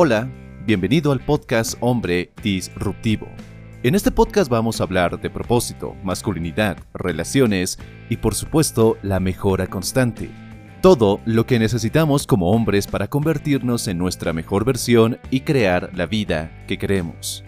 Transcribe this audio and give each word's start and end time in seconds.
Hola, 0.00 0.30
bienvenido 0.64 1.10
al 1.10 1.18
podcast 1.18 1.74
Hombre 1.80 2.30
Disruptivo. 2.40 3.26
En 3.82 3.96
este 3.96 4.12
podcast 4.12 4.48
vamos 4.48 4.80
a 4.80 4.84
hablar 4.84 5.20
de 5.20 5.28
propósito, 5.28 5.96
masculinidad, 6.04 6.78
relaciones 6.94 7.80
y 8.08 8.18
por 8.18 8.36
supuesto 8.36 8.96
la 9.02 9.18
mejora 9.18 9.66
constante. 9.66 10.30
Todo 10.82 11.18
lo 11.24 11.46
que 11.46 11.58
necesitamos 11.58 12.28
como 12.28 12.52
hombres 12.52 12.86
para 12.86 13.08
convertirnos 13.08 13.88
en 13.88 13.98
nuestra 13.98 14.32
mejor 14.32 14.64
versión 14.64 15.18
y 15.32 15.40
crear 15.40 15.90
la 15.96 16.06
vida 16.06 16.64
que 16.68 16.78
queremos. 16.78 17.42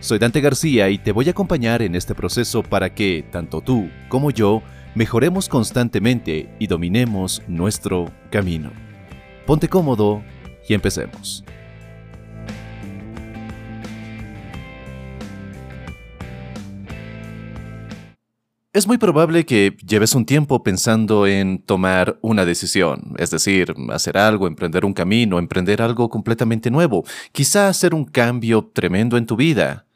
Soy 0.00 0.18
Dante 0.18 0.42
García 0.42 0.90
y 0.90 0.98
te 0.98 1.12
voy 1.12 1.28
a 1.28 1.30
acompañar 1.30 1.80
en 1.80 1.94
este 1.94 2.14
proceso 2.14 2.62
para 2.62 2.94
que, 2.94 3.24
tanto 3.32 3.62
tú 3.62 3.88
como 4.10 4.30
yo, 4.30 4.60
mejoremos 4.94 5.48
constantemente 5.48 6.54
y 6.58 6.66
dominemos 6.66 7.40
nuestro 7.48 8.12
camino. 8.30 8.70
Ponte 9.46 9.70
cómodo 9.70 10.22
y 10.68 10.74
empecemos. 10.74 11.42
Es 18.76 18.86
muy 18.86 18.98
probable 18.98 19.46
que 19.46 19.74
lleves 19.88 20.14
un 20.14 20.26
tiempo 20.26 20.62
pensando 20.62 21.26
en 21.26 21.62
tomar 21.62 22.18
una 22.20 22.44
decisión, 22.44 23.14
es 23.16 23.30
decir, 23.30 23.74
hacer 23.88 24.18
algo, 24.18 24.46
emprender 24.46 24.84
un 24.84 24.92
camino, 24.92 25.38
emprender 25.38 25.80
algo 25.80 26.10
completamente 26.10 26.70
nuevo, 26.70 27.02
quizá 27.32 27.68
hacer 27.68 27.94
un 27.94 28.04
cambio 28.04 28.70
tremendo 28.74 29.16
en 29.16 29.24
tu 29.24 29.34
vida. 29.34 29.86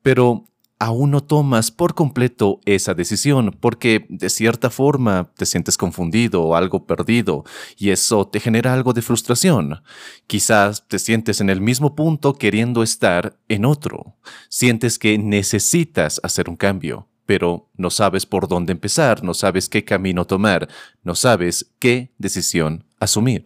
Pero 0.00 0.46
aún 0.78 1.10
no 1.10 1.22
tomas 1.22 1.70
por 1.70 1.94
completo 1.94 2.60
esa 2.64 2.94
decisión 2.94 3.54
porque 3.60 4.06
de 4.08 4.30
cierta 4.30 4.70
forma 4.70 5.30
te 5.36 5.44
sientes 5.44 5.76
confundido 5.76 6.42
o 6.42 6.56
algo 6.56 6.86
perdido 6.86 7.44
y 7.76 7.90
eso 7.90 8.26
te 8.26 8.40
genera 8.40 8.72
algo 8.72 8.94
de 8.94 9.02
frustración. 9.02 9.82
Quizás 10.26 10.88
te 10.88 10.98
sientes 10.98 11.42
en 11.42 11.50
el 11.50 11.60
mismo 11.60 11.94
punto 11.94 12.32
queriendo 12.32 12.82
estar 12.82 13.38
en 13.48 13.66
otro. 13.66 14.16
Sientes 14.48 14.98
que 14.98 15.18
necesitas 15.18 16.22
hacer 16.24 16.48
un 16.48 16.56
cambio 16.56 17.09
pero 17.30 17.70
no 17.76 17.90
sabes 17.90 18.26
por 18.26 18.48
dónde 18.48 18.72
empezar, 18.72 19.22
no 19.22 19.34
sabes 19.34 19.68
qué 19.68 19.84
camino 19.84 20.24
tomar, 20.26 20.68
no 21.04 21.14
sabes 21.14 21.70
qué 21.78 22.10
decisión 22.18 22.86
asumir. 22.98 23.44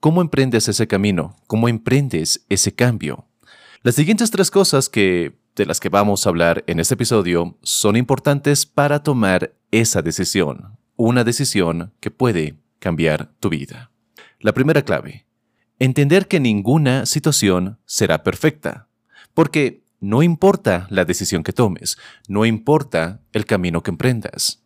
¿Cómo 0.00 0.22
emprendes 0.22 0.68
ese 0.68 0.86
camino? 0.86 1.36
¿Cómo 1.46 1.68
emprendes 1.68 2.46
ese 2.48 2.74
cambio? 2.74 3.26
Las 3.82 3.96
siguientes 3.96 4.30
tres 4.30 4.50
cosas 4.50 4.88
que 4.88 5.38
de 5.54 5.66
las 5.66 5.80
que 5.80 5.90
vamos 5.90 6.24
a 6.24 6.30
hablar 6.30 6.64
en 6.66 6.80
este 6.80 6.94
episodio 6.94 7.58
son 7.60 7.94
importantes 7.96 8.64
para 8.64 9.02
tomar 9.02 9.52
esa 9.70 10.00
decisión, 10.00 10.78
una 10.96 11.22
decisión 11.22 11.92
que 12.00 12.10
puede 12.10 12.54
cambiar 12.78 13.34
tu 13.38 13.50
vida. 13.50 13.90
La 14.38 14.54
primera 14.54 14.80
clave, 14.80 15.26
entender 15.78 16.26
que 16.26 16.40
ninguna 16.40 17.04
situación 17.04 17.78
será 17.84 18.22
perfecta, 18.22 18.88
porque 19.34 19.82
no 20.00 20.22
importa 20.22 20.86
la 20.90 21.04
decisión 21.04 21.42
que 21.42 21.52
tomes, 21.52 21.98
no 22.26 22.46
importa 22.46 23.20
el 23.32 23.44
camino 23.44 23.82
que 23.82 23.90
emprendas. 23.90 24.62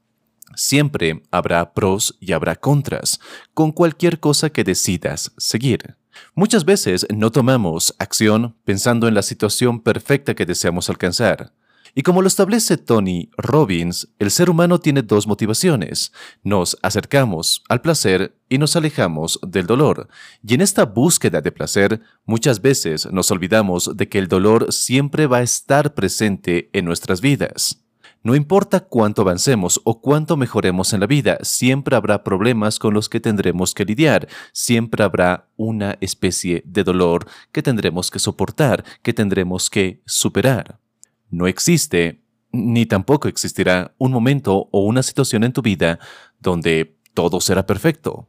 Siempre 0.57 1.23
habrá 1.31 1.75
pros 1.75 2.17
y 2.21 2.33
habrá 2.33 2.55
contras 2.57 3.21
con 3.53 3.73
cualquier 3.73 4.21
cosa 4.21 4.51
que 4.51 4.63
decidas 4.63 5.33
seguir. 5.37 5.97
Muchas 6.35 6.65
veces 6.65 7.07
no 7.13 7.33
tomamos 7.33 7.95
acción 7.99 8.57
pensando 8.65 9.09
en 9.09 9.15
la 9.15 9.23
situación 9.23 9.81
perfecta 9.81 10.35
que 10.35 10.47
deseamos 10.47 10.89
alcanzar. 10.89 11.53
Y 11.95 12.03
como 12.03 12.23
lo 12.23 12.29
establece 12.29 12.77
Tony 12.77 13.31
Robbins, 13.37 14.09
el 14.19 14.33
ser 14.33 14.51
humano 14.51 14.81
tiene 14.81 15.03
dos 15.03 15.29
motivaciones. 15.29 16.13
Nos 16.43 16.77
acercamos 16.83 17.63
al 17.69 17.81
placer 17.83 18.37
y 18.49 18.59
nos 18.59 18.75
alejamos 18.75 19.39
del 19.47 19.67
dolor. 19.67 20.09
Y 20.43 20.55
en 20.55 20.61
esta 20.61 20.87
búsqueda 20.87 21.41
de 21.41 21.53
placer, 21.53 22.01
muchas 22.27 22.61
veces 22.61 23.07
nos 23.13 23.31
olvidamos 23.31 23.97
de 23.97 24.09
que 24.09 24.19
el 24.19 24.27
dolor 24.27 24.73
siempre 24.73 25.29
va 25.29 25.39
a 25.39 25.43
estar 25.43 25.95
presente 25.95 26.69
en 26.73 26.85
nuestras 26.85 27.21
vidas. 27.21 27.85
No 28.25 28.35
importa 28.35 28.81
cuánto 28.81 29.23
avancemos 29.23 29.81
o 29.85 30.01
cuánto 30.01 30.37
mejoremos 30.39 30.95
en 30.95 31.01
la 31.01 31.07
vida, 31.07 31.37
siempre 31.43 31.95
habrá 31.95 32.25
problemas 32.25 32.79
con 32.79 32.95
los 32.95 33.11
que 33.11 33.21
tendremos 33.21 33.75
que 33.75 33.85
lidiar, 33.85 34.29
siempre 34.51 35.05
habrá 35.05 35.51
una 35.57 35.99
especie 36.01 36.63
de 36.65 36.85
dolor 36.85 37.27
que 37.53 37.63
tendremos 37.63 38.11
que 38.11 38.19
soportar, 38.19 38.83
que 39.03 39.13
tendremos 39.13 39.69
que 39.69 40.01
superar. 40.07 40.81
No 41.35 41.49
existe, 41.49 42.23
ni 42.53 42.87
tampoco 42.87 43.27
existirá 43.27 43.93
un 43.99 44.13
momento 44.13 44.69
o 44.71 44.85
una 44.85 45.03
situación 45.03 45.43
en 45.43 45.53
tu 45.53 45.63
vida 45.63 45.99
donde 46.39 46.97
todo 47.13 47.41
será 47.41 47.67
perfecto. 47.67 48.29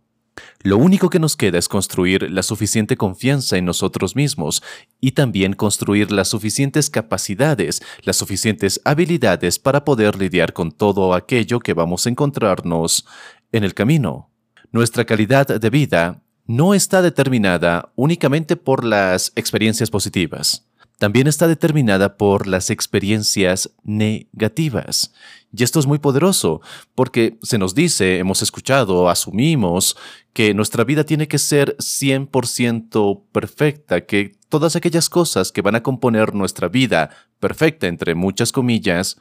Lo 0.64 0.78
único 0.78 1.12
que 1.12 1.20
nos 1.20 1.38
queda 1.38 1.60
es 1.60 1.70
construir 1.70 2.32
la 2.32 2.42
suficiente 2.42 2.98
confianza 2.98 3.58
en 3.58 3.66
nosotros 3.66 4.16
mismos 4.16 4.64
y 5.00 5.12
también 5.12 5.54
construir 5.54 6.12
las 6.12 6.30
suficientes 6.30 6.90
capacidades, 6.90 7.84
las 8.02 8.16
suficientes 8.18 8.82
habilidades 8.84 9.60
para 9.60 9.86
poder 9.86 10.18
lidiar 10.18 10.54
con 10.54 10.72
todo 10.72 11.14
aquello 11.14 11.60
que 11.60 11.76
vamos 11.76 12.08
a 12.08 12.10
encontrarnos 12.10 13.06
en 13.52 13.64
el 13.64 13.76
camino. 13.76 14.32
Nuestra 14.72 15.06
calidad 15.06 15.46
de 15.46 15.70
vida 15.70 16.24
no 16.48 16.74
está 16.74 17.04
determinada 17.04 17.92
únicamente 17.96 18.56
por 18.56 18.84
las 18.84 19.32
experiencias 19.36 19.92
positivas 19.92 20.65
también 20.98 21.28
está 21.28 21.48
determinada 21.48 22.18
por 22.18 22.48
las 22.48 22.70
experiencias 22.70 23.72
negativas. 23.84 25.14
Y 25.58 25.64
esto 25.64 25.80
es 25.80 25.86
muy 25.86 26.00
poderoso, 26.00 26.62
porque 26.96 27.38
se 27.42 27.58
nos 27.58 27.76
dice, 27.76 28.20
hemos 28.20 28.42
escuchado, 28.42 29.10
asumimos 29.10 29.96
que 30.34 30.54
nuestra 30.54 30.84
vida 30.84 31.06
tiene 31.06 31.28
que 31.28 31.38
ser 31.38 31.78
100% 31.78 33.24
perfecta, 33.32 34.06
que 34.06 34.34
todas 34.50 34.76
aquellas 34.76 35.10
cosas 35.10 35.52
que 35.52 35.62
van 35.62 35.76
a 35.76 35.84
componer 35.84 36.34
nuestra 36.34 36.68
vida 36.68 37.10
perfecta, 37.40 37.88
entre 37.88 38.16
muchas 38.16 38.52
comillas, 38.52 39.18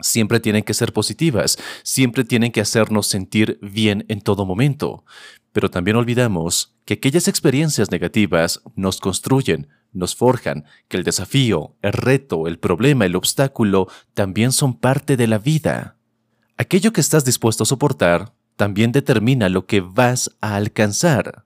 siempre 0.00 0.40
tienen 0.40 0.62
que 0.62 0.74
ser 0.74 0.92
positivas, 0.92 1.58
siempre 1.82 2.24
tienen 2.24 2.52
que 2.52 2.60
hacernos 2.60 3.06
sentir 3.06 3.58
bien 3.62 4.04
en 4.08 4.20
todo 4.20 4.44
momento. 4.44 5.04
Pero 5.52 5.70
también 5.70 5.96
olvidamos 5.96 6.74
que 6.84 6.94
aquellas 6.94 7.28
experiencias 7.28 7.90
negativas 7.90 8.62
nos 8.74 9.00
construyen, 9.00 9.68
nos 9.96 10.14
forjan 10.14 10.64
que 10.88 10.96
el 10.96 11.04
desafío, 11.04 11.74
el 11.82 11.92
reto, 11.92 12.46
el 12.46 12.58
problema, 12.58 13.06
el 13.06 13.16
obstáculo 13.16 13.88
también 14.14 14.52
son 14.52 14.74
parte 14.74 15.16
de 15.16 15.26
la 15.26 15.38
vida. 15.38 15.96
Aquello 16.56 16.92
que 16.92 17.00
estás 17.00 17.24
dispuesto 17.24 17.64
a 17.64 17.66
soportar 17.66 18.32
también 18.56 18.92
determina 18.92 19.48
lo 19.48 19.66
que 19.66 19.80
vas 19.80 20.30
a 20.40 20.56
alcanzar. 20.56 21.44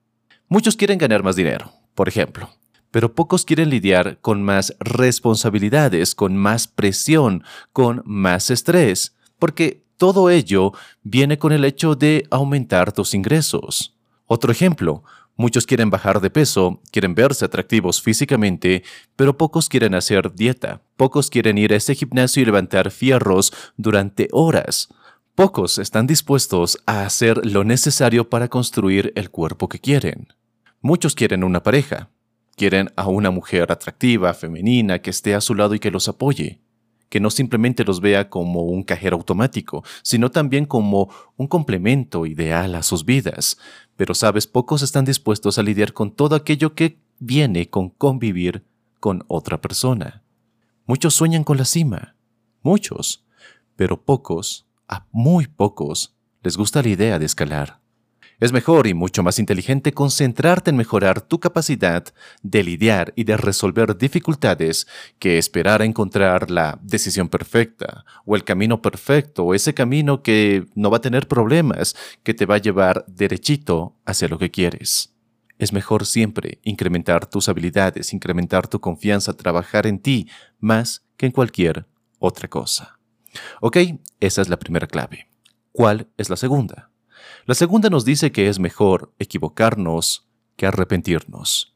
Muchos 0.48 0.76
quieren 0.76 0.98
ganar 0.98 1.22
más 1.22 1.36
dinero, 1.36 1.72
por 1.94 2.08
ejemplo, 2.08 2.50
pero 2.90 3.14
pocos 3.14 3.44
quieren 3.44 3.70
lidiar 3.70 4.18
con 4.20 4.42
más 4.42 4.74
responsabilidades, 4.80 6.14
con 6.14 6.36
más 6.36 6.66
presión, 6.66 7.44
con 7.72 8.02
más 8.04 8.50
estrés, 8.50 9.16
porque 9.38 9.84
todo 9.96 10.30
ello 10.30 10.72
viene 11.02 11.38
con 11.38 11.52
el 11.52 11.64
hecho 11.64 11.94
de 11.94 12.26
aumentar 12.30 12.92
tus 12.92 13.14
ingresos. 13.14 13.96
Otro 14.26 14.52
ejemplo, 14.52 15.02
Muchos 15.40 15.64
quieren 15.64 15.88
bajar 15.88 16.20
de 16.20 16.28
peso, 16.28 16.82
quieren 16.92 17.14
verse 17.14 17.46
atractivos 17.46 18.02
físicamente, 18.02 18.84
pero 19.16 19.38
pocos 19.38 19.70
quieren 19.70 19.94
hacer 19.94 20.34
dieta, 20.34 20.82
pocos 20.98 21.30
quieren 21.30 21.56
ir 21.56 21.72
a 21.72 21.76
ese 21.76 21.94
gimnasio 21.94 22.42
y 22.42 22.44
levantar 22.44 22.90
fierros 22.90 23.50
durante 23.78 24.28
horas. 24.32 24.90
Pocos 25.34 25.78
están 25.78 26.06
dispuestos 26.06 26.76
a 26.84 27.06
hacer 27.06 27.40
lo 27.46 27.64
necesario 27.64 28.28
para 28.28 28.48
construir 28.48 29.14
el 29.16 29.30
cuerpo 29.30 29.70
que 29.70 29.78
quieren. 29.78 30.28
Muchos 30.82 31.14
quieren 31.14 31.42
una 31.42 31.62
pareja, 31.62 32.10
quieren 32.54 32.92
a 32.96 33.08
una 33.08 33.30
mujer 33.30 33.72
atractiva, 33.72 34.34
femenina, 34.34 34.98
que 34.98 35.08
esté 35.08 35.34
a 35.34 35.40
su 35.40 35.54
lado 35.54 35.74
y 35.74 35.78
que 35.78 35.90
los 35.90 36.06
apoye 36.06 36.60
que 37.10 37.20
no 37.20 37.28
simplemente 37.28 37.84
los 37.84 38.00
vea 38.00 38.30
como 38.30 38.62
un 38.62 38.82
cajero 38.84 39.16
automático, 39.16 39.84
sino 40.02 40.30
también 40.30 40.64
como 40.64 41.10
un 41.36 41.48
complemento 41.48 42.24
ideal 42.24 42.74
a 42.76 42.82
sus 42.82 43.04
vidas. 43.04 43.58
Pero 43.96 44.14
sabes, 44.14 44.46
pocos 44.46 44.80
están 44.80 45.04
dispuestos 45.04 45.58
a 45.58 45.62
lidiar 45.62 45.92
con 45.92 46.12
todo 46.12 46.36
aquello 46.36 46.74
que 46.74 46.98
viene 47.18 47.68
con 47.68 47.90
convivir 47.90 48.64
con 49.00 49.24
otra 49.26 49.60
persona. 49.60 50.22
Muchos 50.86 51.14
sueñan 51.14 51.44
con 51.44 51.58
la 51.58 51.64
cima, 51.64 52.14
muchos, 52.62 53.26
pero 53.76 54.00
pocos, 54.02 54.66
a 54.88 55.06
muy 55.10 55.48
pocos, 55.48 56.16
les 56.42 56.56
gusta 56.56 56.82
la 56.82 56.88
idea 56.88 57.18
de 57.18 57.26
escalar. 57.26 57.79
Es 58.40 58.52
mejor 58.52 58.86
y 58.86 58.94
mucho 58.94 59.22
más 59.22 59.38
inteligente 59.38 59.92
concentrarte 59.92 60.70
en 60.70 60.76
mejorar 60.78 61.20
tu 61.20 61.38
capacidad 61.40 62.04
de 62.42 62.64
lidiar 62.64 63.12
y 63.14 63.24
de 63.24 63.36
resolver 63.36 63.98
dificultades 63.98 64.86
que 65.18 65.36
esperar 65.36 65.82
a 65.82 65.84
encontrar 65.84 66.50
la 66.50 66.78
decisión 66.82 67.28
perfecta 67.28 68.06
o 68.24 68.36
el 68.36 68.44
camino 68.44 68.80
perfecto 68.80 69.44
o 69.44 69.54
ese 69.54 69.74
camino 69.74 70.22
que 70.22 70.64
no 70.74 70.90
va 70.90 70.96
a 70.96 71.02
tener 71.02 71.28
problemas, 71.28 71.94
que 72.22 72.32
te 72.32 72.46
va 72.46 72.54
a 72.54 72.62
llevar 72.62 73.04
derechito 73.06 73.94
hacia 74.06 74.28
lo 74.28 74.38
que 74.38 74.50
quieres. 74.50 75.14
Es 75.58 75.74
mejor 75.74 76.06
siempre 76.06 76.60
incrementar 76.62 77.26
tus 77.26 77.50
habilidades, 77.50 78.14
incrementar 78.14 78.68
tu 78.68 78.80
confianza, 78.80 79.34
trabajar 79.34 79.86
en 79.86 79.98
ti 79.98 80.30
más 80.58 81.04
que 81.18 81.26
en 81.26 81.32
cualquier 81.32 81.84
otra 82.18 82.48
cosa. 82.48 82.98
Ok, 83.60 83.76
esa 84.18 84.40
es 84.40 84.48
la 84.48 84.58
primera 84.58 84.86
clave. 84.86 85.28
¿Cuál 85.72 86.08
es 86.16 86.30
la 86.30 86.36
segunda? 86.36 86.89
La 87.46 87.54
segunda 87.54 87.90
nos 87.90 88.04
dice 88.04 88.32
que 88.32 88.48
es 88.48 88.58
mejor 88.58 89.12
equivocarnos 89.18 90.28
que 90.56 90.66
arrepentirnos. 90.66 91.74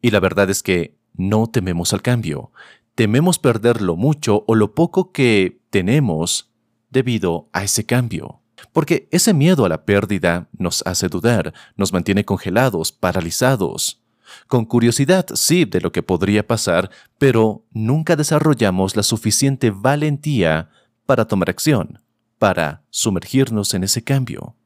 Y 0.00 0.10
la 0.10 0.20
verdad 0.20 0.50
es 0.50 0.62
que 0.62 0.96
no 1.14 1.46
tememos 1.46 1.92
al 1.92 2.02
cambio. 2.02 2.52
Tememos 2.94 3.38
perder 3.38 3.82
lo 3.82 3.96
mucho 3.96 4.44
o 4.46 4.54
lo 4.54 4.74
poco 4.74 5.12
que 5.12 5.60
tenemos 5.70 6.52
debido 6.90 7.48
a 7.52 7.64
ese 7.64 7.84
cambio. 7.84 8.40
Porque 8.72 9.08
ese 9.10 9.34
miedo 9.34 9.64
a 9.64 9.68
la 9.68 9.84
pérdida 9.84 10.48
nos 10.56 10.82
hace 10.86 11.08
dudar, 11.08 11.52
nos 11.76 11.92
mantiene 11.92 12.24
congelados, 12.24 12.92
paralizados. 12.92 14.02
Con 14.46 14.64
curiosidad, 14.64 15.26
sí, 15.34 15.64
de 15.64 15.80
lo 15.80 15.92
que 15.92 16.02
podría 16.02 16.46
pasar, 16.46 16.90
pero 17.18 17.64
nunca 17.72 18.16
desarrollamos 18.16 18.96
la 18.96 19.02
suficiente 19.02 19.70
valentía 19.70 20.70
para 21.06 21.26
tomar 21.26 21.50
acción, 21.50 22.00
para 22.38 22.84
sumergirnos 22.90 23.74
en 23.74 23.84
ese 23.84 24.02
cambio. 24.02 24.56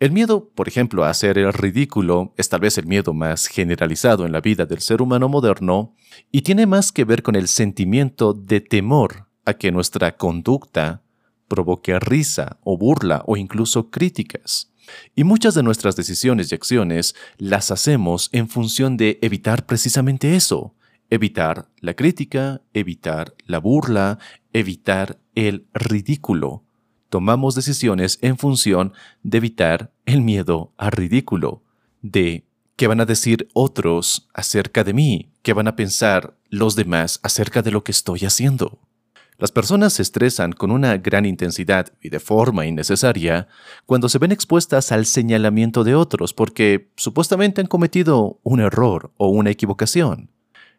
El 0.00 0.12
miedo, 0.12 0.48
por 0.54 0.66
ejemplo, 0.66 1.04
a 1.04 1.10
hacer 1.10 1.36
el 1.36 1.52
ridículo 1.52 2.32
es 2.38 2.48
tal 2.48 2.60
vez 2.60 2.78
el 2.78 2.86
miedo 2.86 3.12
más 3.12 3.46
generalizado 3.46 4.24
en 4.24 4.32
la 4.32 4.40
vida 4.40 4.64
del 4.64 4.80
ser 4.80 5.02
humano 5.02 5.28
moderno 5.28 5.94
y 6.32 6.40
tiene 6.40 6.64
más 6.64 6.90
que 6.90 7.04
ver 7.04 7.22
con 7.22 7.36
el 7.36 7.48
sentimiento 7.48 8.32
de 8.32 8.62
temor 8.62 9.26
a 9.44 9.52
que 9.52 9.70
nuestra 9.70 10.16
conducta 10.16 11.02
provoque 11.48 11.98
risa 12.00 12.56
o 12.64 12.78
burla 12.78 13.24
o 13.26 13.36
incluso 13.36 13.90
críticas. 13.90 14.72
Y 15.14 15.24
muchas 15.24 15.54
de 15.54 15.62
nuestras 15.62 15.96
decisiones 15.96 16.50
y 16.50 16.54
acciones 16.54 17.14
las 17.36 17.70
hacemos 17.70 18.30
en 18.32 18.48
función 18.48 18.96
de 18.96 19.18
evitar 19.20 19.66
precisamente 19.66 20.34
eso, 20.34 20.74
evitar 21.10 21.68
la 21.78 21.92
crítica, 21.92 22.62
evitar 22.72 23.34
la 23.44 23.58
burla, 23.58 24.18
evitar 24.54 25.20
el 25.34 25.66
ridículo. 25.74 26.64
Tomamos 27.10 27.56
decisiones 27.56 28.18
en 28.22 28.38
función 28.38 28.92
de 29.22 29.38
evitar 29.38 29.92
el 30.06 30.22
miedo 30.22 30.72
al 30.78 30.92
ridículo, 30.92 31.62
de 32.02 32.46
qué 32.76 32.86
van 32.86 33.00
a 33.00 33.04
decir 33.04 33.48
otros 33.52 34.28
acerca 34.32 34.84
de 34.84 34.94
mí, 34.94 35.32
qué 35.42 35.52
van 35.52 35.68
a 35.68 35.76
pensar 35.76 36.38
los 36.48 36.76
demás 36.76 37.20
acerca 37.22 37.62
de 37.62 37.72
lo 37.72 37.84
que 37.84 37.92
estoy 37.92 38.20
haciendo. 38.20 38.78
Las 39.38 39.50
personas 39.50 39.94
se 39.94 40.02
estresan 40.02 40.52
con 40.52 40.70
una 40.70 40.98
gran 40.98 41.26
intensidad 41.26 41.92
y 42.00 42.10
de 42.10 42.20
forma 42.20 42.66
innecesaria 42.66 43.48
cuando 43.86 44.08
se 44.08 44.18
ven 44.18 44.30
expuestas 44.30 44.92
al 44.92 45.04
señalamiento 45.04 45.82
de 45.82 45.96
otros 45.96 46.32
porque 46.32 46.92
supuestamente 46.94 47.60
han 47.60 47.66
cometido 47.66 48.38
un 48.44 48.60
error 48.60 49.12
o 49.16 49.28
una 49.28 49.50
equivocación. 49.50 50.30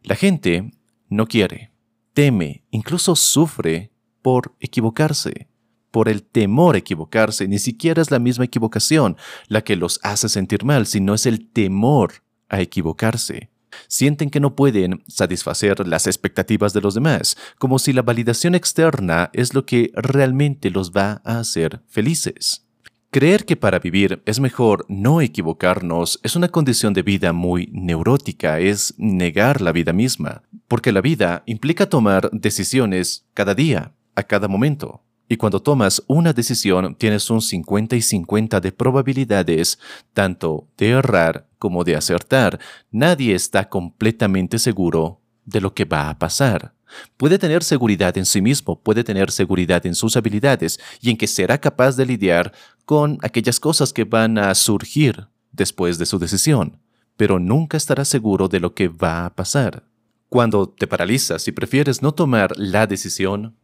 La 0.01 0.15
gente 0.15 0.71
no 1.09 1.27
quiere, 1.27 1.71
teme, 2.13 2.63
incluso 2.71 3.17
sufre 3.17 3.91
por 4.21 4.55
equivocarse, 4.59 5.50
por 5.91 6.09
el 6.09 6.23
temor 6.23 6.75
a 6.75 6.79
equivocarse. 6.79 7.47
Ni 7.47 7.59
siquiera 7.59 8.01
es 8.01 8.09
la 8.09 8.19
misma 8.19 8.45
equivocación 8.45 9.17
la 9.47 9.61
que 9.61 9.75
los 9.75 9.99
hace 10.03 10.29
sentir 10.29 10.63
mal, 10.63 10.87
sino 10.87 11.13
es 11.13 11.25
el 11.25 11.47
temor 11.47 12.23
a 12.49 12.61
equivocarse. 12.61 13.49
Sienten 13.87 14.29
que 14.29 14.39
no 14.39 14.55
pueden 14.55 15.03
satisfacer 15.07 15.87
las 15.87 16.07
expectativas 16.07 16.73
de 16.73 16.81
los 16.81 16.93
demás, 16.93 17.37
como 17.57 17.79
si 17.79 17.93
la 17.93 18.01
validación 18.01 18.55
externa 18.55 19.29
es 19.33 19.53
lo 19.53 19.65
que 19.65 19.91
realmente 19.95 20.69
los 20.69 20.91
va 20.91 21.21
a 21.23 21.39
hacer 21.39 21.81
felices. 21.87 22.65
Creer 23.11 23.43
que 23.43 23.57
para 23.57 23.79
vivir 23.79 24.21
es 24.25 24.39
mejor 24.39 24.85
no 24.87 25.19
equivocarnos 25.19 26.19
es 26.23 26.37
una 26.37 26.47
condición 26.47 26.93
de 26.93 27.01
vida 27.01 27.33
muy 27.33 27.69
neurótica, 27.73 28.59
es 28.59 28.93
negar 28.97 29.59
la 29.59 29.73
vida 29.73 29.91
misma, 29.91 30.43
porque 30.69 30.93
la 30.93 31.01
vida 31.01 31.43
implica 31.45 31.89
tomar 31.89 32.29
decisiones 32.31 33.25
cada 33.33 33.53
día, 33.53 33.93
a 34.15 34.23
cada 34.23 34.47
momento. 34.47 35.03
Y 35.31 35.37
cuando 35.37 35.61
tomas 35.61 36.03
una 36.07 36.33
decisión 36.33 36.93
tienes 36.95 37.29
un 37.29 37.41
50 37.41 37.95
y 37.95 38.01
50 38.01 38.59
de 38.59 38.73
probabilidades 38.73 39.79
tanto 40.11 40.67
de 40.77 40.89
errar 40.89 41.47
como 41.57 41.85
de 41.85 41.95
acertar. 41.95 42.59
Nadie 42.91 43.33
está 43.33 43.69
completamente 43.69 44.59
seguro 44.59 45.21
de 45.45 45.61
lo 45.61 45.73
que 45.73 45.85
va 45.85 46.09
a 46.09 46.19
pasar. 46.19 46.73
Puede 47.15 47.39
tener 47.39 47.63
seguridad 47.63 48.17
en 48.17 48.25
sí 48.25 48.41
mismo, 48.41 48.81
puede 48.81 49.05
tener 49.05 49.31
seguridad 49.31 49.85
en 49.85 49.95
sus 49.95 50.17
habilidades 50.17 50.81
y 50.99 51.11
en 51.11 51.15
que 51.15 51.27
será 51.27 51.61
capaz 51.61 51.95
de 51.95 52.07
lidiar 52.07 52.51
con 52.83 53.17
aquellas 53.21 53.61
cosas 53.61 53.93
que 53.93 54.03
van 54.03 54.37
a 54.37 54.53
surgir 54.53 55.29
después 55.53 55.97
de 55.97 56.07
su 56.07 56.19
decisión, 56.19 56.81
pero 57.15 57.39
nunca 57.39 57.77
estará 57.77 58.03
seguro 58.03 58.49
de 58.49 58.59
lo 58.59 58.73
que 58.73 58.89
va 58.89 59.27
a 59.27 59.33
pasar. 59.33 59.85
Cuando 60.27 60.67
te 60.67 60.87
paralizas 60.87 61.47
y 61.47 61.53
prefieres 61.53 62.01
no 62.01 62.13
tomar 62.13 62.51
la 62.57 62.85
decisión, 62.85 63.55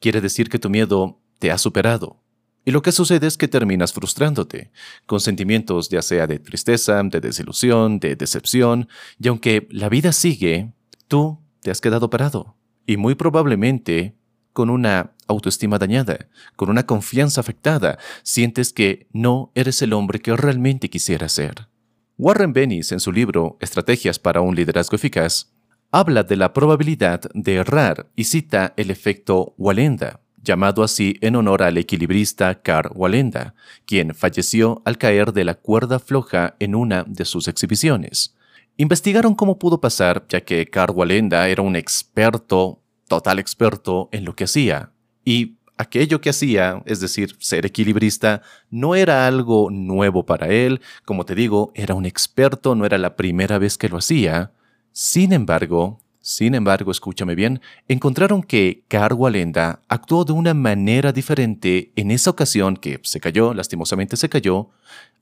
quiere 0.00 0.20
decir 0.20 0.48
que 0.48 0.58
tu 0.58 0.70
miedo 0.70 1.20
te 1.38 1.50
ha 1.50 1.58
superado. 1.58 2.20
Y 2.64 2.70
lo 2.70 2.80
que 2.80 2.92
sucede 2.92 3.26
es 3.26 3.36
que 3.36 3.48
terminas 3.48 3.92
frustrándote, 3.92 4.70
con 5.06 5.20
sentimientos 5.20 5.90
ya 5.90 6.00
sea 6.00 6.26
de 6.26 6.38
tristeza, 6.38 7.02
de 7.02 7.20
desilusión, 7.20 7.98
de 8.00 8.16
decepción, 8.16 8.88
y 9.20 9.28
aunque 9.28 9.68
la 9.70 9.90
vida 9.90 10.12
sigue, 10.12 10.72
tú 11.08 11.40
te 11.60 11.70
has 11.70 11.80
quedado 11.80 12.08
parado. 12.08 12.56
Y 12.86 12.96
muy 12.96 13.14
probablemente 13.14 14.16
con 14.54 14.70
una 14.70 15.12
autoestima 15.26 15.78
dañada, 15.78 16.28
con 16.56 16.70
una 16.70 16.86
confianza 16.86 17.40
afectada, 17.40 17.98
sientes 18.22 18.72
que 18.72 19.08
no 19.12 19.50
eres 19.54 19.82
el 19.82 19.92
hombre 19.92 20.20
que 20.20 20.34
realmente 20.36 20.88
quisieras 20.88 21.32
ser. 21.32 21.68
Warren 22.16 22.52
Bennis, 22.52 22.92
en 22.92 23.00
su 23.00 23.10
libro 23.10 23.58
Estrategias 23.60 24.18
para 24.18 24.40
un 24.40 24.54
liderazgo 24.54 24.94
eficaz, 24.94 25.53
habla 25.94 26.24
de 26.24 26.34
la 26.34 26.52
probabilidad 26.52 27.20
de 27.34 27.54
errar 27.54 28.08
y 28.16 28.24
cita 28.24 28.74
el 28.76 28.90
efecto 28.90 29.54
Walenda, 29.56 30.18
llamado 30.42 30.82
así 30.82 31.16
en 31.20 31.36
honor 31.36 31.62
al 31.62 31.78
equilibrista 31.78 32.62
Carl 32.62 32.90
Walenda, 32.96 33.54
quien 33.86 34.12
falleció 34.12 34.82
al 34.84 34.98
caer 34.98 35.32
de 35.32 35.44
la 35.44 35.54
cuerda 35.54 36.00
floja 36.00 36.56
en 36.58 36.74
una 36.74 37.04
de 37.04 37.24
sus 37.24 37.46
exhibiciones. 37.46 38.34
Investigaron 38.76 39.36
cómo 39.36 39.56
pudo 39.60 39.80
pasar, 39.80 40.26
ya 40.28 40.40
que 40.40 40.66
Carl 40.66 40.92
Walenda 40.96 41.46
era 41.46 41.62
un 41.62 41.76
experto, 41.76 42.80
total 43.06 43.38
experto 43.38 44.08
en 44.10 44.24
lo 44.24 44.34
que 44.34 44.44
hacía, 44.44 44.90
y 45.24 45.58
aquello 45.76 46.20
que 46.20 46.30
hacía, 46.30 46.82
es 46.86 46.98
decir, 46.98 47.36
ser 47.38 47.66
equilibrista, 47.66 48.42
no 48.68 48.96
era 48.96 49.28
algo 49.28 49.70
nuevo 49.70 50.26
para 50.26 50.48
él, 50.48 50.80
como 51.04 51.24
te 51.24 51.36
digo, 51.36 51.70
era 51.76 51.94
un 51.94 52.04
experto, 52.04 52.74
no 52.74 52.84
era 52.84 52.98
la 52.98 53.14
primera 53.14 53.58
vez 53.58 53.78
que 53.78 53.88
lo 53.88 53.98
hacía. 53.98 54.50
Sin 54.96 55.32
embargo, 55.32 55.98
sin 56.20 56.54
embargo, 56.54 56.92
escúchame 56.92 57.34
bien, 57.34 57.60
encontraron 57.88 58.44
que 58.44 58.84
Walenda 59.10 59.82
actuó 59.88 60.24
de 60.24 60.32
una 60.32 60.54
manera 60.54 61.12
diferente 61.12 61.90
en 61.96 62.12
esa 62.12 62.30
ocasión 62.30 62.76
que 62.76 63.00
se 63.02 63.18
cayó, 63.18 63.54
lastimosamente 63.54 64.16
se 64.16 64.28
cayó, 64.28 64.70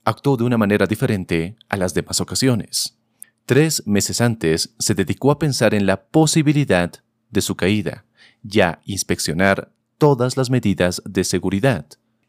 actuó 0.05 0.37
de 0.37 0.43
una 0.43 0.59
manera 0.59 0.85
diferente 0.85 1.55
a 1.69 1.77
las 1.77 1.95
demás 1.95 2.21
ocasiones. 2.21 2.99
Tres 3.47 3.81
meses 3.87 4.21
antes 4.21 4.75
se 4.77 4.93
dedicó 4.93 5.31
a 5.31 5.39
pensar 5.39 5.73
en 5.73 5.87
la 5.87 6.03
posibilidad 6.03 6.91
de 7.31 7.41
su 7.41 7.55
caída 7.55 8.05
y 8.47 8.59
a 8.59 8.79
inspeccionar 8.85 9.71
todas 9.97 10.37
las 10.37 10.51
medidas 10.51 11.01
de 11.03 11.23
seguridad. 11.23 11.87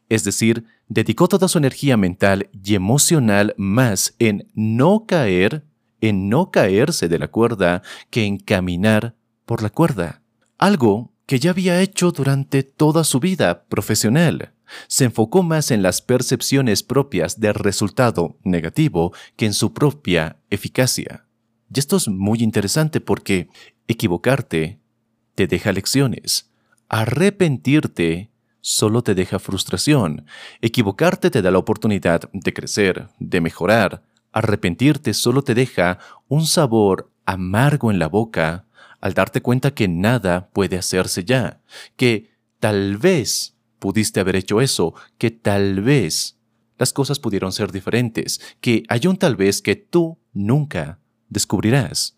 Es 0.09 0.23
decir, 0.23 0.65
dedicó 0.87 1.27
toda 1.27 1.47
su 1.47 1.59
energía 1.59 1.95
mental 1.95 2.49
y 2.51 2.73
emocional 2.73 3.53
más 3.55 4.15
en 4.17 4.47
no 4.55 5.05
caer 5.05 5.63
en 6.09 6.29
no 6.29 6.51
caerse 6.51 7.07
de 7.07 7.19
la 7.19 7.27
cuerda 7.27 7.81
que 8.09 8.25
en 8.25 8.37
caminar 8.37 9.15
por 9.45 9.61
la 9.63 9.69
cuerda. 9.69 10.21
Algo 10.57 11.11
que 11.25 11.39
ya 11.39 11.51
había 11.51 11.81
hecho 11.81 12.11
durante 12.11 12.63
toda 12.63 13.03
su 13.03 13.19
vida 13.19 13.65
profesional. 13.65 14.53
Se 14.87 15.05
enfocó 15.05 15.43
más 15.43 15.71
en 15.71 15.81
las 15.81 16.01
percepciones 16.01 16.83
propias 16.83 17.39
del 17.39 17.53
resultado 17.53 18.37
negativo 18.43 19.13
que 19.35 19.45
en 19.45 19.53
su 19.53 19.73
propia 19.73 20.37
eficacia. 20.49 21.25
Y 21.73 21.79
esto 21.79 21.97
es 21.97 22.07
muy 22.07 22.39
interesante 22.39 23.01
porque 23.01 23.49
equivocarte 23.87 24.79
te 25.35 25.47
deja 25.47 25.71
lecciones. 25.71 26.51
Arrepentirte 26.89 28.31
solo 28.61 29.03
te 29.03 29.13
deja 29.13 29.39
frustración. 29.39 30.25
Equivocarte 30.61 31.29
te 31.29 31.41
da 31.41 31.51
la 31.51 31.59
oportunidad 31.59 32.29
de 32.33 32.53
crecer, 32.53 33.09
de 33.19 33.41
mejorar, 33.41 34.03
Arrepentirte 34.35 35.13
solo 35.13 35.45
te 35.45 35.55
deja 35.55 35.97
un 36.27 36.45
sabor 36.45 37.09
amargo 37.25 37.89
en 37.89 37.99
la 37.99 38.09
boca 38.09 38.67
al 38.99 39.13
darte 39.13 39.41
cuenta 39.41 39.73
que 39.73 39.87
nada 39.87 40.49
puede 40.49 40.77
hacerse 40.77 41.23
ya, 41.23 41.61
que 41.95 42.31
tal 42.59 42.97
vez 42.97 43.55
pudiste 43.79 44.19
haber 44.19 44.35
hecho 44.35 44.59
eso, 44.59 44.93
que 45.17 45.31
tal 45.31 45.79
vez 45.79 46.37
las 46.77 46.91
cosas 46.91 47.17
pudieron 47.17 47.53
ser 47.53 47.71
diferentes, 47.71 48.41
que 48.59 48.83
hay 48.89 49.07
un 49.07 49.15
tal 49.15 49.37
vez 49.37 49.61
que 49.61 49.77
tú 49.77 50.19
nunca 50.33 50.99
descubrirás. 51.29 52.17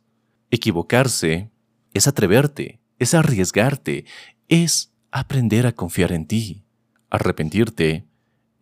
Equivocarse 0.50 1.52
es 1.94 2.08
atreverte, 2.08 2.82
es 2.98 3.14
arriesgarte, 3.14 4.06
es 4.48 4.92
aprender 5.12 5.68
a 5.68 5.74
confiar 5.74 6.12
en 6.12 6.26
ti. 6.26 6.66
Arrepentirte 7.12 8.08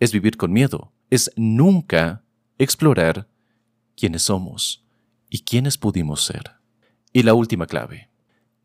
es 0.02 0.12
vivir 0.12 0.36
con 0.36 0.52
miedo, 0.52 0.92
es 1.10 1.32
nunca 1.38 2.26
explorar 2.58 3.30
quiénes 3.96 4.24
somos 4.24 4.86
y 5.30 5.44
quiénes 5.44 5.78
pudimos 5.78 6.24
ser. 6.24 6.52
Y 7.14 7.24
la 7.24 7.34
última 7.34 7.66
clave. 7.66 8.10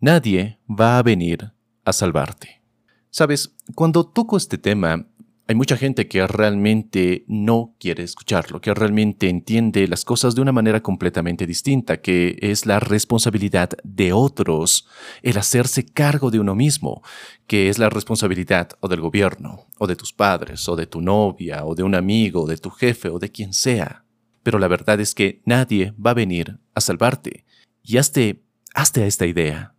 Nadie 0.00 0.58
va 0.68 0.98
a 0.98 1.02
venir 1.02 1.52
a 1.84 1.92
salvarte. 1.92 2.62
Sabes, 3.10 3.54
cuando 3.74 4.06
toco 4.06 4.36
este 4.36 4.58
tema, 4.58 5.06
Hay 5.50 5.56
mucha 5.56 5.76
gente 5.76 6.06
que 6.06 6.24
realmente 6.28 7.24
no 7.26 7.74
quiere 7.80 8.04
escucharlo, 8.04 8.60
que 8.60 8.72
realmente 8.72 9.28
entiende 9.28 9.88
las 9.88 10.04
cosas 10.04 10.36
de 10.36 10.42
una 10.42 10.52
manera 10.52 10.80
completamente 10.80 11.44
distinta, 11.44 12.00
que 12.00 12.38
es 12.40 12.66
la 12.66 12.78
responsabilidad 12.78 13.70
de 13.82 14.12
otros, 14.12 14.86
el 15.22 15.36
hacerse 15.38 15.84
cargo 15.84 16.30
de 16.30 16.38
uno 16.38 16.54
mismo, 16.54 17.02
que 17.48 17.68
es 17.68 17.80
la 17.80 17.90
responsabilidad 17.90 18.68
o 18.78 18.86
del 18.86 19.00
gobierno, 19.00 19.66
o 19.80 19.88
de 19.88 19.96
tus 19.96 20.12
padres, 20.12 20.68
o 20.68 20.76
de 20.76 20.86
tu 20.86 21.00
novia, 21.00 21.64
o 21.64 21.74
de 21.74 21.82
un 21.82 21.96
amigo, 21.96 22.42
o 22.42 22.46
de 22.46 22.56
tu 22.56 22.70
jefe, 22.70 23.08
o 23.08 23.18
de 23.18 23.32
quien 23.32 23.52
sea. 23.52 24.04
Pero 24.42 24.58
la 24.58 24.68
verdad 24.68 25.00
es 25.00 25.14
que 25.14 25.42
nadie 25.44 25.94
va 26.04 26.12
a 26.12 26.14
venir 26.14 26.58
a 26.74 26.80
salvarte. 26.80 27.44
Y 27.82 27.98
hazte, 27.98 28.42
hazte 28.74 29.02
a 29.02 29.06
esta 29.06 29.26
idea. 29.26 29.74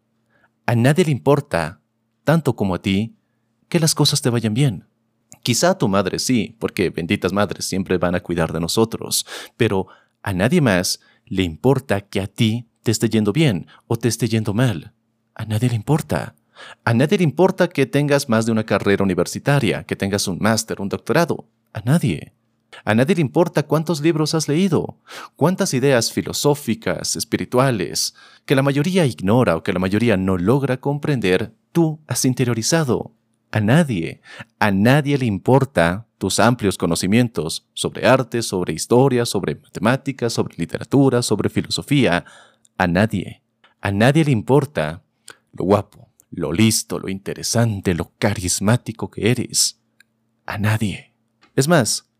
A 0.65 0.75
nadie 0.75 1.05
le 1.05 1.11
importa, 1.11 1.81
tanto 2.23 2.55
como 2.55 2.75
a 2.75 2.81
ti, 2.81 3.15
que 3.69 3.79
las 3.79 3.95
cosas 3.95 4.21
te 4.21 4.29
vayan 4.29 4.53
bien. 4.53 4.87
Quizá 5.43 5.71
a 5.71 5.77
tu 5.77 5.87
madre 5.87 6.19
sí, 6.19 6.55
porque 6.59 6.89
benditas 6.89 7.33
madres 7.33 7.65
siempre 7.65 7.97
van 7.97 8.15
a 8.15 8.19
cuidar 8.19 8.53
de 8.53 8.59
nosotros, 8.59 9.25
pero 9.57 9.87
a 10.21 10.33
nadie 10.33 10.61
más 10.61 10.99
le 11.25 11.43
importa 11.43 12.01
que 12.01 12.21
a 12.21 12.27
ti 12.27 12.67
te 12.83 12.91
esté 12.91 13.09
yendo 13.09 13.33
bien 13.33 13.67
o 13.87 13.97
te 13.97 14.07
esté 14.07 14.27
yendo 14.27 14.53
mal. 14.53 14.93
A 15.33 15.45
nadie 15.45 15.69
le 15.69 15.75
importa. 15.75 16.35
A 16.83 16.93
nadie 16.93 17.17
le 17.17 17.23
importa 17.23 17.69
que 17.69 17.85
tengas 17.85 18.29
más 18.29 18.45
de 18.45 18.51
una 18.51 18.65
carrera 18.65 19.03
universitaria, 19.03 19.83
que 19.83 19.95
tengas 19.95 20.27
un 20.27 20.37
máster, 20.39 20.81
un 20.81 20.89
doctorado. 20.89 21.47
A 21.73 21.79
nadie. 21.81 22.33
A 22.85 22.95
nadie 22.95 23.15
le 23.15 23.21
importa 23.21 23.63
cuántos 23.63 24.01
libros 24.01 24.33
has 24.33 24.47
leído, 24.47 24.97
cuántas 25.35 25.73
ideas 25.73 26.11
filosóficas, 26.11 27.15
espirituales, 27.15 28.15
que 28.45 28.55
la 28.55 28.63
mayoría 28.63 29.05
ignora 29.05 29.55
o 29.55 29.63
que 29.63 29.73
la 29.73 29.79
mayoría 29.79 30.17
no 30.17 30.37
logra 30.37 30.77
comprender, 30.77 31.53
tú 31.71 31.99
has 32.07 32.25
interiorizado. 32.25 33.11
A 33.51 33.59
nadie, 33.59 34.21
a 34.59 34.71
nadie 34.71 35.17
le 35.17 35.25
importa 35.25 36.07
tus 36.17 36.39
amplios 36.39 36.77
conocimientos 36.77 37.67
sobre 37.73 38.07
arte, 38.07 38.41
sobre 38.41 38.73
historia, 38.73 39.25
sobre 39.25 39.55
matemáticas, 39.55 40.31
sobre 40.33 40.55
literatura, 40.55 41.21
sobre 41.21 41.49
filosofía. 41.49 42.25
A 42.77 42.87
nadie. 42.87 43.41
A 43.81 43.91
nadie 43.91 44.23
le 44.23 44.31
importa 44.31 45.03
lo 45.51 45.65
guapo, 45.65 46.09
lo 46.29 46.53
listo, 46.53 46.99
lo 46.99 47.09
interesante, 47.09 47.93
lo 47.93 48.13
carismático 48.17 49.11
que 49.11 49.31
eres. 49.31 49.81
A 50.45 50.57
nadie. 50.57 51.13
Es 51.55 51.67
más, 51.67 52.10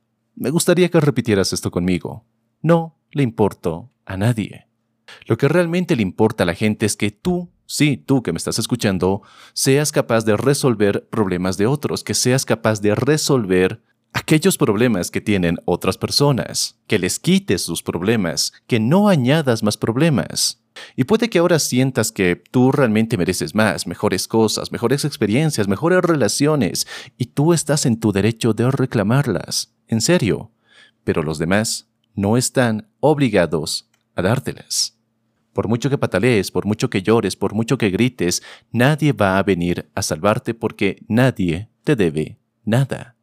me 0.42 0.50
gustaría 0.50 0.90
que 0.90 1.00
repitieras 1.00 1.54
esto 1.54 1.70
conmigo. 1.70 2.26
No 2.64 2.98
le 3.12 3.22
importo 3.22 3.92
a 4.06 4.18
nadie. 4.18 4.66
Lo 5.28 5.38
que 5.38 5.48
realmente 5.48 5.96
le 5.96 6.02
importa 6.02 6.44
a 6.44 6.48
la 6.48 6.56
gente 6.56 6.88
es 6.88 6.98
que 6.98 7.12
tú 7.12 7.52
sí, 7.68 7.96
tú 7.96 8.24
que 8.24 8.34
me 8.34 8.38
estás 8.38 8.58
escuchando, 8.58 9.22
seas 9.54 9.92
capaz 9.92 10.26
de 10.26 10.36
resolver 10.36 11.08
problemas 11.10 11.58
de 11.58 11.68
otros, 11.68 12.04
que 12.04 12.16
seas 12.16 12.44
capaz 12.44 12.82
de 12.82 12.96
resolver 12.96 13.84
aquellos 14.14 14.58
problemas 14.58 15.12
que 15.12 15.22
tienen 15.22 15.58
otras 15.66 15.98
personas, 15.98 16.80
que 16.88 17.00
les 17.00 17.20
quites 17.20 17.62
sus 17.62 17.84
problemas, 17.84 18.54
que 18.68 18.80
no 18.80 19.10
añadas 19.10 19.64
más 19.64 19.78
problemas. 19.78 20.62
Y 20.96 21.04
puede 21.04 21.30
que 21.30 21.40
ahora 21.40 21.60
sientas 21.60 22.12
que 22.12 22.42
tú 22.52 22.72
realmente 22.72 23.18
mereces 23.18 23.56
más, 23.56 23.88
mejores 23.88 24.28
cosas, 24.28 24.72
mejores 24.72 25.06
experiencias, 25.06 25.68
mejores 25.68 26.02
relaciones, 26.02 26.88
y 27.18 27.28
tú 27.28 27.54
estás 27.54 27.86
en 27.86 28.00
tu 28.00 28.12
derecho 28.12 28.54
de 28.54 28.72
reclamarlas, 28.72 29.74
en 29.88 30.02
serio, 30.02 30.52
pero 31.04 31.24
los 31.24 31.40
demás 31.40 31.90
no 32.16 32.38
están 32.38 32.90
obligados 33.00 33.90
a 34.16 34.22
dártelas. 34.22 34.98
Por 35.54 35.68
mucho 35.68 35.90
que 35.90 35.98
patalees, 35.98 36.52
por 36.52 36.66
mucho 36.66 36.90
que 36.90 37.02
llores, 37.02 37.36
por 37.36 37.54
mucho 37.54 37.78
que 37.78 37.90
grites, 37.90 38.42
nadie 38.72 39.12
va 39.12 39.38
a 39.38 39.44
venir 39.44 39.90
a 39.96 40.02
salvarte 40.02 40.54
porque 40.54 41.04
nadie 41.10 41.70
te 41.84 41.98
debe 41.98 42.38
nada. 42.64 43.18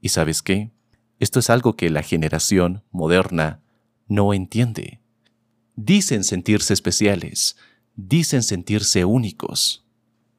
¿Y 0.00 0.10
sabes 0.10 0.42
qué? 0.42 0.70
Esto 1.18 1.38
es 1.38 1.50
algo 1.50 1.76
que 1.76 1.90
la 1.90 2.02
generación 2.02 2.82
moderna 2.90 3.62
no 4.08 4.32
entiende. 4.32 5.00
Dicen 5.76 6.24
sentirse 6.24 6.72
especiales, 6.74 7.56
dicen 7.94 8.42
sentirse 8.42 9.04
únicos, 9.04 9.86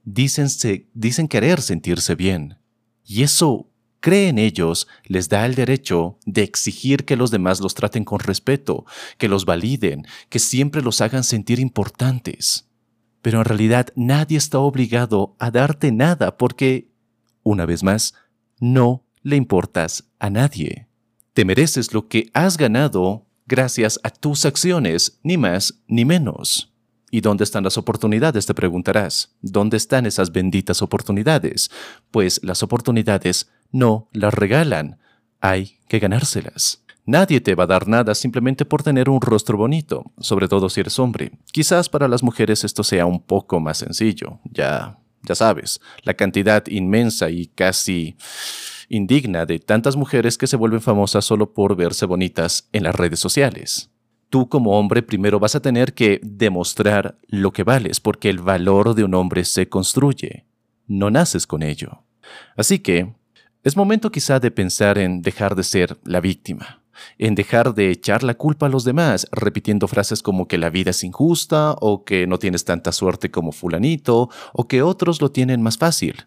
dicen, 0.04 0.48
dicen 0.94 1.28
querer 1.28 1.62
sentirse 1.62 2.16
bien. 2.16 2.58
Y 3.06 3.24
eso 3.24 3.70
cree 4.00 4.30
en 4.30 4.40
ellos 4.40 4.88
les 5.06 5.30
da 5.30 5.46
el 5.46 5.56
derecho 5.56 6.18
de 6.26 6.44
exigir 6.44 7.06
que 7.06 7.16
los 7.16 7.32
demás 7.32 7.62
los 7.62 7.76
traten 7.76 8.04
con 8.04 8.20
respeto, 8.20 8.86
que 9.18 9.30
los 9.30 9.46
validen, 9.46 10.06
que 10.30 10.40
siempre 10.40 10.82
los 10.82 11.02
hagan 11.02 11.24
sentir 11.24 11.60
importantes. 11.60 12.68
Pero 13.22 13.40
en 13.40 13.46
realidad 13.46 13.88
nadie 13.96 14.38
está 14.38 14.60
obligado 14.60 15.36
a 15.40 15.52
darte 15.52 15.92
nada 15.92 16.38
porque, 16.38 16.92
una 17.44 17.66
vez 17.66 17.84
más, 17.84 18.16
no 18.60 19.06
le 19.24 19.36
importas 19.36 20.06
a 20.20 20.30
nadie. 20.30 20.88
Te 21.34 21.46
mereces 21.46 21.94
lo 21.94 22.08
que 22.08 22.30
has 22.34 22.58
ganado 22.58 23.26
gracias 23.46 24.00
a 24.04 24.10
tus 24.10 24.46
acciones, 24.46 25.20
ni 25.24 25.38
más 25.38 25.82
ni 25.88 26.06
menos. 26.06 26.74
¿Y 27.10 27.20
dónde 27.22 27.44
están 27.44 27.66
las 27.66 27.78
oportunidades? 27.78 28.46
Te 28.46 28.54
preguntarás. 28.54 29.36
¿Dónde 29.42 29.78
están 29.78 30.06
esas 30.06 30.32
benditas 30.32 30.82
oportunidades? 30.82 31.70
Pues 32.10 32.40
las 32.44 32.64
oportunidades 32.64 33.50
no 33.72 34.10
las 34.14 34.34
regalan, 34.34 35.00
hay 35.42 35.80
que 35.88 36.00
ganárselas. 36.00 36.84
Nadie 37.06 37.42
te 37.42 37.56
va 37.56 37.64
a 37.66 37.68
dar 37.68 37.88
nada 37.88 38.16
simplemente 38.16 38.64
por 38.64 38.84
tener 38.84 39.10
un 39.10 39.20
rostro 39.20 39.58
bonito, 39.58 40.12
sobre 40.20 40.48
todo 40.48 40.70
si 40.70 40.80
eres 40.80 41.00
hombre. 41.00 41.32
Quizás 41.52 41.90
para 41.90 42.08
las 42.08 42.24
mujeres 42.24 42.64
esto 42.64 42.84
sea 42.84 43.06
un 43.06 43.22
poco 43.22 43.60
más 43.60 43.80
sencillo, 43.80 44.40
ya, 44.46 45.00
ya 45.24 45.36
sabes, 45.36 45.82
la 46.04 46.14
cantidad 46.14 46.66
inmensa 46.68 47.30
y 47.30 47.48
casi 47.48 48.16
indigna 48.92 49.46
de 49.46 49.58
tantas 49.60 49.96
mujeres 49.96 50.38
que 50.38 50.48
se 50.48 50.58
vuelven 50.58 50.82
famosas 50.82 51.26
solo 51.26 51.54
por 51.54 51.76
verse 51.76 52.06
bonitas 52.06 52.68
en 52.74 52.84
las 52.84 52.94
redes 52.94 53.20
sociales. 53.20 53.90
Tú 54.30 54.50
como 54.50 54.78
hombre 54.78 55.02
primero 55.02 55.40
vas 55.40 55.56
a 55.56 55.62
tener 55.62 55.94
que 55.94 56.20
demostrar 56.24 57.18
lo 57.28 57.52
que 57.52 57.64
vales, 57.64 58.00
porque 58.00 58.30
el 58.30 58.40
valor 58.40 58.94
de 58.94 59.04
un 59.04 59.14
hombre 59.14 59.46
se 59.46 59.70
construye, 59.70 60.46
no 60.88 61.10
naces 61.10 61.48
con 61.48 61.64
ello. 61.64 62.04
Así 62.56 62.80
que, 62.80 63.14
es 63.64 63.78
momento 63.78 64.12
quizá 64.12 64.40
de 64.40 64.52
pensar 64.52 64.98
en 64.98 65.22
dejar 65.22 65.56
de 65.56 65.64
ser 65.64 65.98
la 66.04 66.20
víctima, 66.20 66.82
en 67.18 67.36
dejar 67.36 67.74
de 67.74 67.92
echar 67.92 68.24
la 68.24 68.34
culpa 68.34 68.66
a 68.66 68.70
los 68.70 68.84
demás, 68.84 69.28
repitiendo 69.32 69.88
frases 69.88 70.22
como 70.22 70.48
que 70.48 70.58
la 70.58 70.70
vida 70.70 70.92
es 70.92 71.04
injusta, 71.04 71.76
o 71.80 72.04
que 72.04 72.28
no 72.28 72.40
tienes 72.40 72.66
tanta 72.66 72.92
suerte 72.92 73.32
como 73.32 73.52
fulanito, 73.52 74.30
o 74.54 74.68
que 74.68 74.82
otros 74.82 75.22
lo 75.22 75.32
tienen 75.32 75.62
más 75.62 75.78
fácil. 75.78 76.26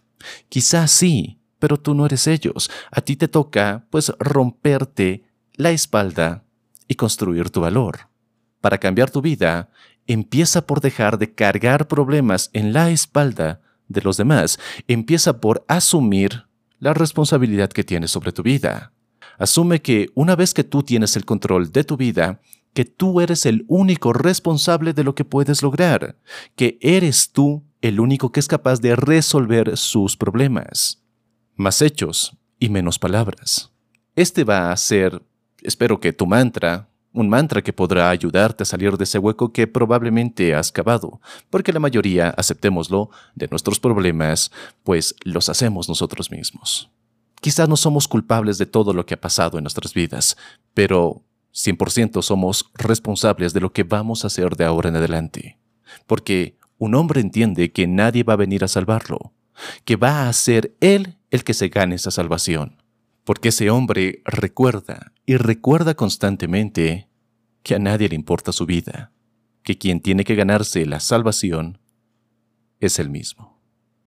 Quizá 0.49 0.87
sí, 0.87 1.38
pero 1.64 1.78
tú 1.78 1.94
no 1.94 2.04
eres 2.04 2.26
ellos. 2.26 2.71
A 2.90 3.00
ti 3.00 3.16
te 3.16 3.26
toca, 3.26 3.87
pues, 3.88 4.12
romperte 4.18 5.25
la 5.54 5.71
espalda 5.71 6.44
y 6.88 6.94
construir 6.94 7.49
tu 7.49 7.62
valor. 7.62 8.11
Para 8.61 8.76
cambiar 8.76 9.11
tu 9.11 9.23
vida, 9.23 9.71
empieza 10.06 10.66
por 10.66 10.83
dejar 10.83 11.16
de 11.16 11.33
cargar 11.33 11.88
problemas 11.88 12.50
en 12.52 12.75
la 12.75 12.90
espalda 12.90 13.62
de 13.88 14.02
los 14.02 14.18
demás. 14.18 14.59
Empieza 14.88 15.40
por 15.40 15.64
asumir 15.66 16.44
la 16.80 16.92
responsabilidad 16.92 17.71
que 17.71 17.83
tienes 17.83 18.11
sobre 18.11 18.33
tu 18.33 18.42
vida. 18.42 18.92
Asume 19.38 19.80
que 19.80 20.11
una 20.14 20.37
vez 20.37 20.52
que 20.52 20.64
tú 20.64 20.83
tienes 20.83 21.16
el 21.16 21.25
control 21.25 21.73
de 21.73 21.85
tu 21.85 21.97
vida, 21.97 22.42
que 22.75 22.85
tú 22.85 23.23
eres 23.23 23.47
el 23.47 23.64
único 23.68 24.12
responsable 24.12 24.92
de 24.92 25.02
lo 25.02 25.14
que 25.14 25.25
puedes 25.25 25.62
lograr, 25.62 26.18
que 26.56 26.76
eres 26.83 27.33
tú 27.33 27.64
el 27.80 28.00
único 28.00 28.33
que 28.33 28.40
es 28.40 28.49
capaz 28.49 28.83
de 28.83 28.97
resolver 28.97 29.78
sus 29.78 30.14
problemas. 30.18 31.03
Más 31.56 31.82
hechos 31.82 32.37
y 32.58 32.68
menos 32.68 32.99
palabras. 32.99 33.70
Este 34.16 34.42
va 34.42 34.73
a 34.73 34.76
ser, 34.76 35.23
espero 35.62 36.00
que 36.00 36.12
tu 36.12 36.26
mantra, 36.26 36.88
un 37.12 37.28
mantra 37.28 37.62
que 37.62 37.73
podrá 37.73 38.11
ayudarte 38.11 38.64
a 38.64 38.66
salir 38.66 38.96
de 38.96 39.04
ese 39.04 39.20
hueco 39.20 39.52
que 39.52 39.68
probablemente 39.68 40.52
has 40.52 40.73
cavado, 40.73 41.20
porque 41.50 41.73
la 41.73 41.78
mayoría, 41.78 42.30
aceptémoslo, 42.30 43.11
de 43.37 43.46
nuestros 43.46 43.78
problemas, 43.78 44.50
pues 44.82 45.14
los 45.23 45.49
hacemos 45.49 45.88
nosotros 45.88 46.32
mismos. 46.32 46.90
Quizás 47.40 47.68
no 47.68 47.76
somos 47.76 48.08
culpables 48.08 48.58
de 48.58 48.66
todo 48.66 48.92
lo 48.92 49.06
que 49.06 49.14
ha 49.14 49.20
pasado 49.20 49.56
en 49.56 49.62
nuestras 49.62 49.94
vidas, 49.94 50.37
pero 50.75 51.23
100% 51.54 52.20
somos 52.23 52.68
responsables 52.75 53.52
de 53.52 53.61
lo 53.61 53.73
que 53.73 53.84
vamos 53.84 54.25
a 54.25 54.26
hacer 54.26 54.56
de 54.56 54.64
ahora 54.64 54.88
en 54.88 54.96
adelante. 54.96 55.56
Porque 56.08 56.58
un 56.78 56.96
hombre 56.96 57.20
entiende 57.20 57.70
que 57.70 57.87
nadie 57.87 58.25
va 58.25 58.32
a 58.32 58.38
venir 58.38 58.64
a 58.64 58.68
salvarlo, 58.68 59.32
que 59.84 59.96
va 59.96 60.28
a 60.28 60.32
ser 60.32 60.75
él 60.80 61.18
el 61.30 61.44
que 61.44 61.54
se 61.54 61.68
gane 61.68 61.96
esa 61.96 62.11
salvación 62.11 62.84
porque 63.25 63.49
ese 63.49 63.70
hombre 63.70 64.23
recuerda 64.25 65.12
y 65.26 65.37
recuerda 65.37 65.94
constantemente 65.94 67.08
que 67.62 67.75
a 67.75 67.78
nadie 67.78 68.08
le 68.08 68.14
importa 68.14 68.52
su 68.52 68.66
vida, 68.66 69.12
que 69.62 69.78
quien 69.78 70.00
tiene 70.00 70.25
que 70.25 70.34
ganarse 70.34 70.84
la 70.84 71.00
salvación 71.00 71.78
es 72.80 72.99
él 72.99 73.08
mismo. 73.08 73.53